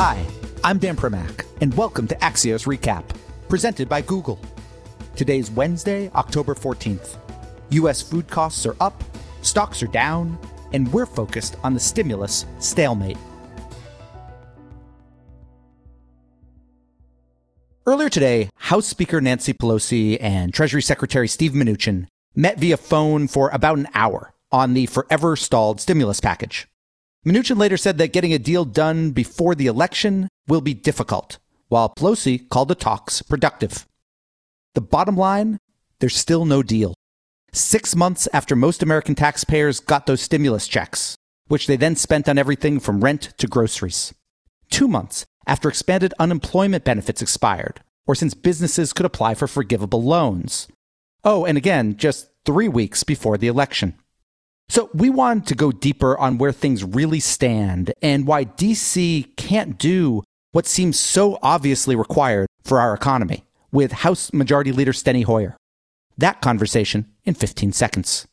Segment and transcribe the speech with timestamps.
[0.00, 0.24] Hi,
[0.62, 3.02] I'm Dan Primack, and welcome to Axios Recap,
[3.48, 4.38] presented by Google.
[5.16, 7.16] Today's Wednesday, October 14th.
[7.70, 8.00] U.S.
[8.00, 9.02] food costs are up,
[9.42, 10.38] stocks are down,
[10.72, 13.18] and we're focused on the stimulus stalemate.
[17.84, 22.06] Earlier today, House Speaker Nancy Pelosi and Treasury Secretary Steve Mnuchin
[22.36, 26.68] met via phone for about an hour on the forever stalled stimulus package.
[27.26, 31.88] Mnuchin later said that getting a deal done before the election will be difficult, while
[31.88, 33.86] Pelosi called the talks productive.
[34.74, 35.58] The bottom line
[36.00, 36.94] there's still no deal.
[37.52, 41.16] Six months after most American taxpayers got those stimulus checks,
[41.48, 44.14] which they then spent on everything from rent to groceries.
[44.70, 50.68] Two months after expanded unemployment benefits expired, or since businesses could apply for forgivable loans.
[51.24, 53.94] Oh, and again, just three weeks before the election.
[54.70, 59.78] So we wanted to go deeper on where things really stand and why DC can't
[59.78, 60.22] do
[60.52, 65.56] what seems so obviously required for our economy with House Majority Leader Steny Hoyer.
[66.18, 68.26] That conversation in 15 seconds.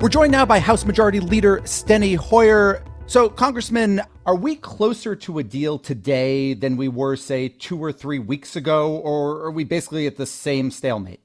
[0.00, 2.84] We're joined now by House Majority Leader Steny Hoyer.
[3.06, 7.92] So, Congressman, are we closer to a deal today than we were, say, two or
[7.92, 11.21] three weeks ago, or are we basically at the same stalemate?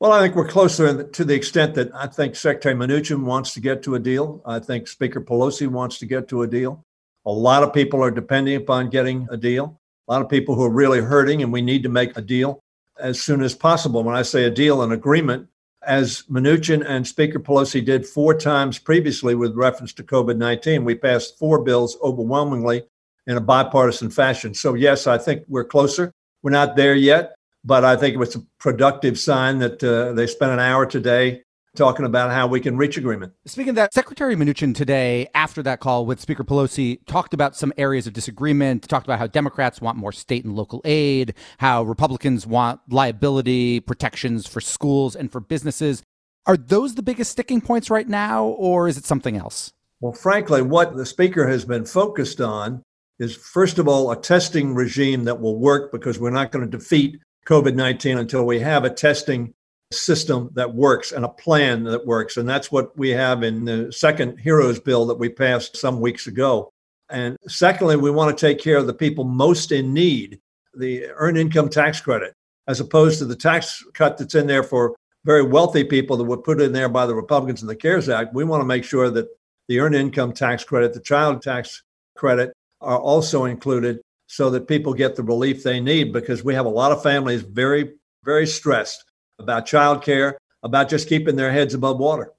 [0.00, 3.60] Well, I think we're closer to the extent that I think Secretary Mnuchin wants to
[3.60, 4.40] get to a deal.
[4.46, 6.82] I think Speaker Pelosi wants to get to a deal.
[7.26, 9.78] A lot of people are depending upon getting a deal.
[10.08, 12.62] A lot of people who are really hurting, and we need to make a deal
[12.98, 14.02] as soon as possible.
[14.02, 15.48] When I say a deal, an agreement,
[15.82, 20.94] as Mnuchin and Speaker Pelosi did four times previously with reference to COVID 19, we
[20.94, 22.84] passed four bills overwhelmingly
[23.26, 24.54] in a bipartisan fashion.
[24.54, 26.10] So, yes, I think we're closer.
[26.42, 30.26] We're not there yet but I think it was a productive sign that uh, they
[30.26, 31.42] spent an hour today
[31.76, 33.32] talking about how we can reach agreement.
[33.46, 37.72] Speaking of that, Secretary Mnuchin today, after that call with Speaker Pelosi, talked about some
[37.78, 42.46] areas of disagreement, talked about how Democrats want more state and local aid, how Republicans
[42.46, 46.02] want liability protections for schools and for businesses.
[46.46, 49.72] Are those the biggest sticking points right now, or is it something else?
[50.00, 52.82] Well, frankly, what the Speaker has been focused on
[53.18, 56.78] is, first of all, a testing regime that will work because we're not going to
[56.78, 59.52] defeat COVID 19 until we have a testing
[59.92, 62.36] system that works and a plan that works.
[62.36, 66.28] And that's what we have in the second HEROES bill that we passed some weeks
[66.28, 66.70] ago.
[67.10, 70.38] And secondly, we want to take care of the people most in need,
[70.74, 72.34] the earned income tax credit,
[72.68, 74.94] as opposed to the tax cut that's in there for
[75.24, 78.32] very wealthy people that were put in there by the Republicans in the CARES Act.
[78.32, 79.26] We want to make sure that
[79.66, 81.82] the earned income tax credit, the child tax
[82.16, 84.00] credit are also included
[84.30, 87.42] so that people get the relief they need because we have a lot of families
[87.42, 89.04] very, very stressed
[89.40, 92.30] about childcare, about just keeping their heads above water.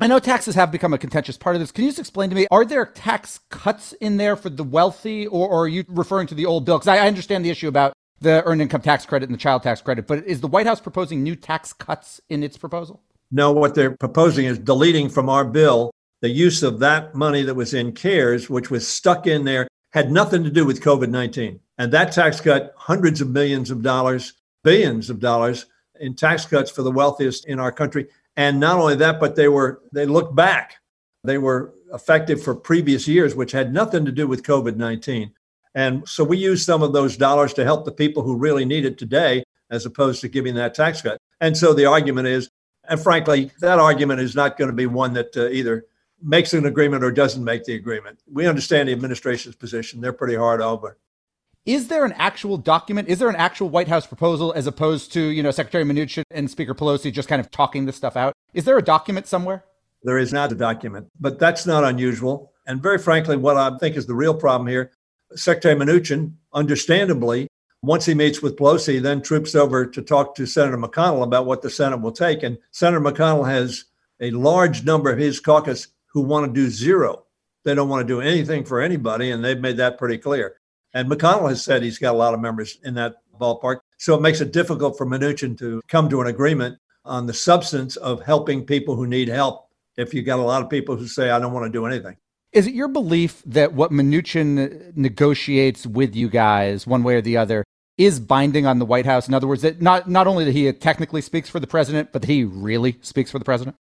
[0.00, 1.70] I know taxes have become a contentious part of this.
[1.70, 5.26] Can you just explain to me, are there tax cuts in there for the wealthy,
[5.26, 6.78] or, or are you referring to the old bill?
[6.78, 9.62] Because I, I understand the issue about the earned income tax credit and the child
[9.62, 13.02] tax credit, but is the White House proposing new tax cuts in its proposal?
[13.30, 15.90] No, what they're proposing is deleting from our bill
[16.22, 20.12] the use of that money that was in CARES, which was stuck in there had
[20.12, 21.58] nothing to do with COVID 19.
[21.78, 25.64] And that tax cut hundreds of millions of dollars, billions of dollars
[26.00, 28.06] in tax cuts for the wealthiest in our country.
[28.36, 30.74] And not only that, but they were, they looked back.
[31.24, 35.32] They were effective for previous years, which had nothing to do with COVID 19.
[35.74, 38.84] And so we used some of those dollars to help the people who really need
[38.84, 41.16] it today, as opposed to giving that tax cut.
[41.40, 42.50] And so the argument is,
[42.86, 45.86] and frankly, that argument is not going to be one that uh, either
[46.22, 48.20] makes an agreement or doesn't make the agreement.
[48.30, 50.00] We understand the administration's position.
[50.00, 50.98] They're pretty hard over.
[51.64, 53.08] Is there an actual document?
[53.08, 56.48] Is there an actual White House proposal as opposed to, you know, Secretary Mnuchin and
[56.48, 58.32] Speaker Pelosi just kind of talking this stuff out?
[58.54, 59.64] Is there a document somewhere?
[60.04, 62.52] There is not a document, but that's not unusual.
[62.68, 64.92] And very frankly, what I think is the real problem here,
[65.34, 67.48] Secretary Mnuchin, understandably,
[67.82, 71.62] once he meets with Pelosi, then troops over to talk to Senator McConnell about what
[71.62, 72.44] the Senate will take.
[72.44, 73.84] And Senator McConnell has
[74.20, 77.26] a large number of his caucus who want to do zero.
[77.66, 80.56] They don't want to do anything for anybody, and they've made that pretty clear.
[80.94, 83.80] And McConnell has said he's got a lot of members in that ballpark.
[83.98, 87.96] So it makes it difficult for Mnuchin to come to an agreement on the substance
[87.96, 89.68] of helping people who need help
[89.98, 92.16] if you've got a lot of people who say, I don't want to do anything.
[92.52, 97.36] Is it your belief that what Mnuchin negotiates with you guys, one way or the
[97.36, 97.62] other,
[97.98, 99.28] is binding on the White House?
[99.28, 102.22] In other words, that not, not only that he technically speaks for the president, but
[102.22, 103.76] that he really speaks for the president?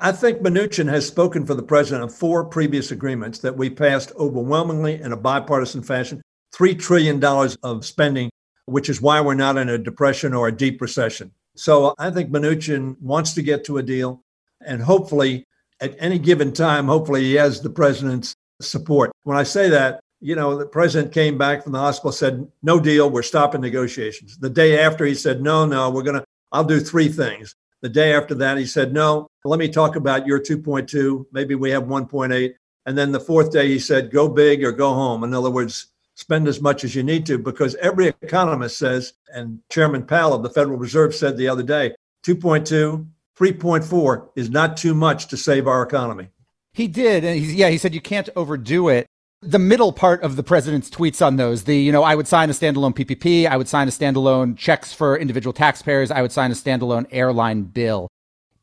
[0.00, 4.12] I think Mnuchin has spoken for the president of four previous agreements that we passed
[4.16, 6.20] overwhelmingly in a bipartisan fashion.
[6.54, 7.22] $3 trillion
[7.62, 8.30] of spending,
[8.66, 11.30] which is why we're not in a depression or a deep recession.
[11.54, 14.22] So I think Mnuchin wants to get to a deal.
[14.66, 15.44] And hopefully,
[15.80, 19.12] at any given time, hopefully he has the president's support.
[19.22, 22.80] When I say that, you know, the president came back from the hospital, said, no
[22.80, 24.38] deal, we're stopping negotiations.
[24.38, 27.54] The day after, he said, no, no, we're going to, I'll do three things.
[27.82, 31.26] The day after that, he said, no, let me talk about your 2.2.
[31.32, 32.54] Maybe we have 1.8.
[32.86, 35.22] And then the fourth day, he said, go big or go home.
[35.22, 39.60] In other words, spend as much as you need to, because every economist says, and
[39.70, 41.94] Chairman Powell of the Federal Reserve said the other day,
[42.26, 43.06] 2.2,
[43.38, 46.28] 3.4 is not too much to save our economy.
[46.72, 47.24] He did.
[47.24, 49.06] And yeah, he said you can't overdo it
[49.40, 52.50] the middle part of the president's tweets on those the you know i would sign
[52.50, 56.50] a standalone ppp i would sign a standalone checks for individual taxpayers i would sign
[56.50, 58.08] a standalone airline bill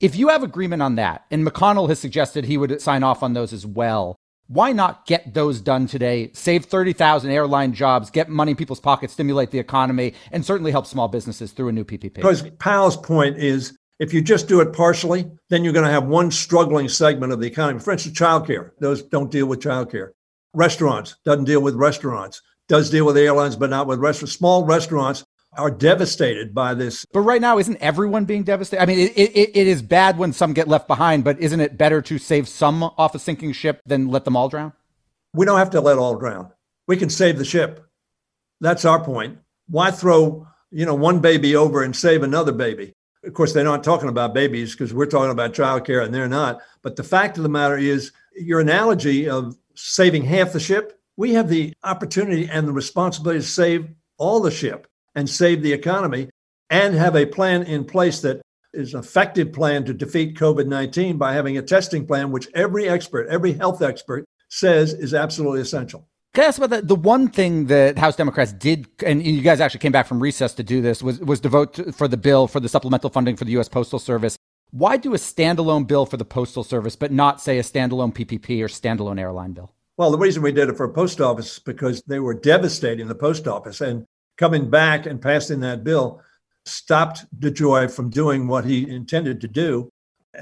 [0.02, 3.34] if you have agreement on that and mcconnell has suggested he would sign off on
[3.34, 4.18] those as well
[4.48, 9.14] why not get those done today save 30,000 airline jobs get money in people's pockets
[9.14, 13.38] stimulate the economy and certainly help small businesses through a new ppp because powell's point
[13.38, 17.32] is if you just do it partially, then you're going to have one struggling segment
[17.32, 17.80] of the economy.
[17.80, 18.72] For instance, childcare.
[18.82, 20.10] Those don't deal with childcare
[20.56, 25.26] restaurants doesn't deal with restaurants does deal with airlines but not with restaurants small restaurants
[25.58, 27.06] are devastated by this.
[27.14, 28.82] But right now isn't everyone being devastated?
[28.82, 31.78] I mean it, it, it is bad when some get left behind but isn't it
[31.78, 34.74] better to save some off a sinking ship than let them all drown?
[35.34, 36.52] We don't have to let all drown.
[36.88, 37.86] We can save the ship.
[38.62, 39.40] That's our point.
[39.68, 42.94] Why throw you know one baby over and save another baby?
[43.24, 46.62] Of course they're not talking about babies because we're talking about childcare and they're not.
[46.82, 51.34] But the fact of the matter is your analogy of saving half the ship, we
[51.34, 53.88] have the opportunity and the responsibility to save
[54.18, 56.30] all the ship and save the economy
[56.70, 58.42] and have a plan in place that
[58.74, 62.90] is an effective plan to defeat COVID 19 by having a testing plan, which every
[62.90, 66.08] expert, every health expert says is absolutely essential.
[66.34, 66.88] Can I ask about that?
[66.90, 70.54] The one thing that House Democrats did, and you guys actually came back from recess
[70.56, 73.46] to do this, was, was to vote for the bill for the supplemental funding for
[73.46, 73.70] the U.S.
[73.70, 74.36] Postal Service.
[74.76, 78.62] Why do a standalone bill for the Postal Service, but not, say, a standalone PPP
[78.62, 79.72] or standalone airline bill?
[79.96, 83.08] Well, the reason we did it for a post office is because they were devastating
[83.08, 83.80] the post office.
[83.80, 84.06] And
[84.38, 86.22] coming back and passing that bill
[86.66, 89.88] stopped DeJoy from doing what he intended to do.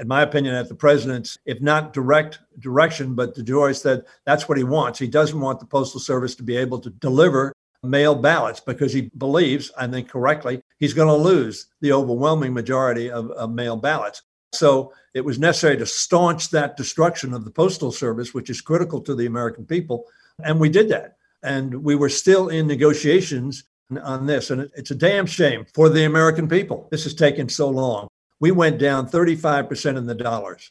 [0.00, 4.58] In my opinion, at the president's, if not direct direction, but DeJoy said that's what
[4.58, 4.98] he wants.
[4.98, 7.52] He doesn't want the Postal Service to be able to deliver
[7.84, 13.10] mail ballots because he believes, I think correctly, he's going to lose the overwhelming majority
[13.10, 14.22] of, of mail ballots.
[14.52, 19.00] So it was necessary to staunch that destruction of the Postal Service, which is critical
[19.02, 20.06] to the American people.
[20.42, 21.16] And we did that.
[21.42, 23.64] And we were still in negotiations
[24.02, 24.50] on this.
[24.50, 26.88] And it's a damn shame for the American people.
[26.90, 28.08] This has taken so long.
[28.40, 30.70] We went down 35% in the dollars,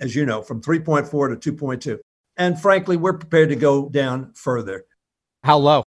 [0.00, 1.98] as you know, from 3.4 to 2.2.
[2.36, 4.84] And frankly, we're prepared to go down further.
[5.42, 5.84] How low?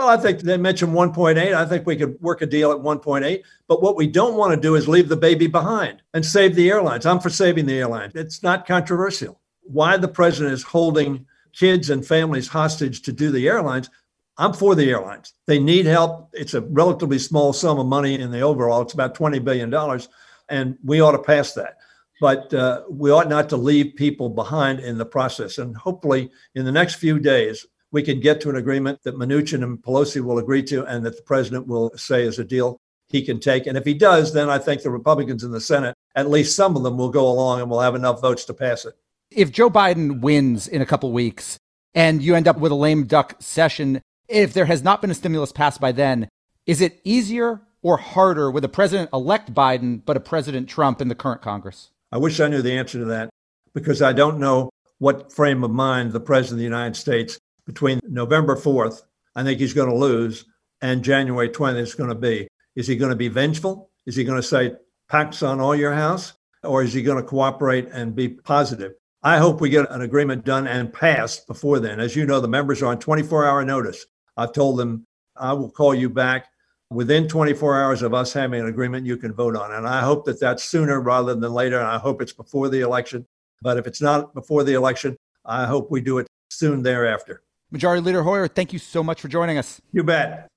[0.00, 1.54] Well, I think they mentioned 1.8.
[1.54, 3.42] I think we could work a deal at 1.8.
[3.68, 6.70] But what we don't want to do is leave the baby behind and save the
[6.70, 7.04] airlines.
[7.04, 8.14] I'm for saving the airlines.
[8.14, 9.38] It's not controversial.
[9.60, 13.90] Why the president is holding kids and families hostage to do the airlines,
[14.38, 15.34] I'm for the airlines.
[15.44, 16.30] They need help.
[16.32, 18.80] It's a relatively small sum of money in the overall.
[18.80, 20.00] It's about $20 billion.
[20.48, 21.76] And we ought to pass that.
[22.22, 25.58] But uh, we ought not to leave people behind in the process.
[25.58, 29.62] And hopefully, in the next few days, we can get to an agreement that Mnuchin
[29.62, 33.22] and Pelosi will agree to and that the president will say is a deal he
[33.22, 33.66] can take.
[33.66, 36.76] And if he does, then I think the Republicans in the Senate, at least some
[36.76, 38.94] of them, will go along and will have enough votes to pass it.
[39.30, 41.58] If Joe Biden wins in a couple weeks
[41.94, 45.14] and you end up with a lame duck session, if there has not been a
[45.14, 46.28] stimulus passed by then,
[46.66, 51.08] is it easier or harder with a president elect Biden, but a President Trump in
[51.08, 51.90] the current Congress?
[52.12, 53.30] I wish I knew the answer to that
[53.74, 57.38] because I don't know what frame of mind the President of the United States
[57.70, 59.02] between November 4th,
[59.36, 60.44] I think he's going to lose,
[60.82, 62.48] and January 20th is going to be.
[62.74, 63.90] Is he going to be vengeful?
[64.06, 64.72] Is he going to say,
[65.08, 66.32] Pax on all your house?
[66.64, 68.94] Or is he going to cooperate and be positive?
[69.22, 72.00] I hope we get an agreement done and passed before then.
[72.00, 74.04] As you know, the members are on 24 hour notice.
[74.36, 75.04] I've told them
[75.36, 76.48] I will call you back
[76.90, 79.72] within 24 hours of us having an agreement you can vote on.
[79.72, 81.78] And I hope that that's sooner rather than later.
[81.78, 83.26] And I hope it's before the election.
[83.62, 87.42] But if it's not before the election, I hope we do it soon thereafter.
[87.72, 89.80] Majority Leader Hoyer, thank you so much for joining us.
[89.92, 90.48] You bet.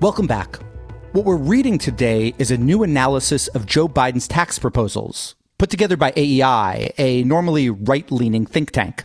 [0.00, 0.58] Welcome back.
[1.12, 5.96] What we're reading today is a new analysis of Joe Biden's tax proposals, put together
[5.96, 9.04] by AEI, a normally right leaning think tank.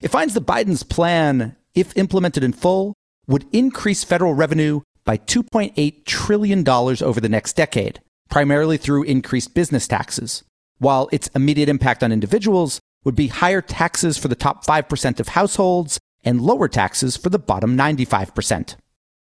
[0.00, 2.94] It finds that Biden's plan, if implemented in full,
[3.28, 9.86] would increase federal revenue by $2.8 trillion over the next decade, primarily through increased business
[9.86, 10.42] taxes,
[10.78, 15.28] while its immediate impact on individuals would be higher taxes for the top 5% of
[15.28, 18.76] households and lower taxes for the bottom 95%.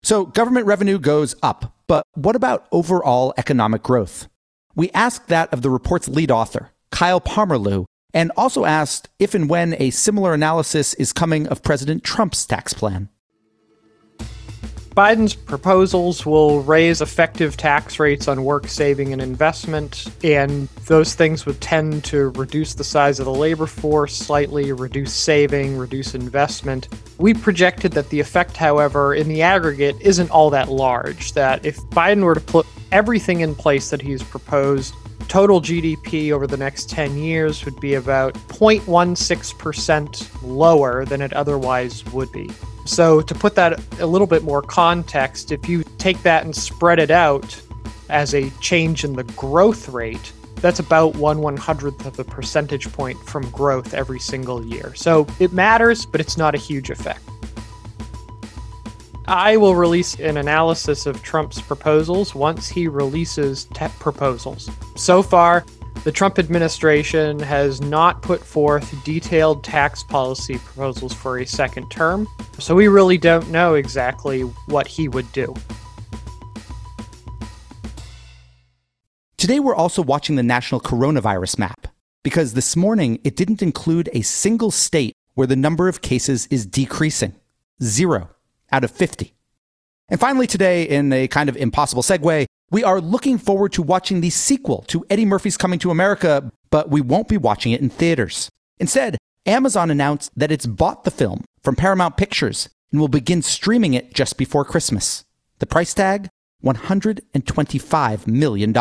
[0.02, 4.28] So government revenue goes up, but what about overall economic growth?
[4.76, 9.50] We asked that of the report's lead author, Kyle Pomerleau, and also asked if and
[9.50, 13.10] when a similar analysis is coming of President Trump's tax plan.
[14.96, 21.46] Biden's proposals will raise effective tax rates on work saving and investment, and those things
[21.46, 26.90] would tend to reduce the size of the labor force slightly, reduce saving, reduce investment.
[27.18, 31.78] We projected that the effect, however, in the aggregate isn't all that large, that if
[31.92, 34.94] Biden were to put everything in place that he's proposed,
[35.28, 42.04] total GDP over the next 10 years would be about 0.16% lower than it otherwise
[42.08, 42.50] would be.
[42.90, 46.98] So, to put that a little bit more context, if you take that and spread
[46.98, 47.62] it out
[48.10, 52.92] as a change in the growth rate, that's about one one hundredth of a percentage
[52.92, 54.96] point from growth every single year.
[54.96, 57.22] So it matters, but it's not a huge effect.
[59.28, 64.68] I will release an analysis of Trump's proposals once he releases te- proposals.
[64.96, 65.64] So far,
[66.04, 72.28] the Trump administration has not put forth detailed tax policy proposals for a second term,
[72.58, 75.54] so we really don't know exactly what he would do.
[79.38, 81.88] Today, we're also watching the national coronavirus map
[82.24, 86.66] because this morning it didn't include a single state where the number of cases is
[86.66, 87.34] decreasing
[87.82, 88.30] zero
[88.72, 89.34] out of 50.
[90.10, 94.22] And finally, today, in a kind of impossible segue, we are looking forward to watching
[94.22, 97.90] the sequel to Eddie Murphy's Coming to America, but we won't be watching it in
[97.90, 98.50] theaters.
[98.78, 103.94] Instead, Amazon announced that it's bought the film from Paramount Pictures and will begin streaming
[103.94, 105.26] it just before Christmas.
[105.60, 106.30] The price tag
[106.64, 108.76] $125 million.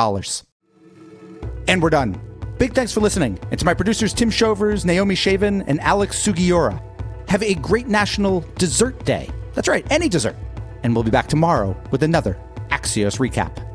[1.69, 2.21] And we're done.
[2.59, 3.39] Big thanks for listening.
[3.51, 6.83] And to my producers Tim Shovers, Naomi Shavin, and Alex Sugiura.
[7.29, 9.31] Have a great National Dessert Day.
[9.55, 10.37] That's right, any dessert.
[10.83, 12.39] And we'll be back tomorrow with another
[12.71, 13.68] Axios recap.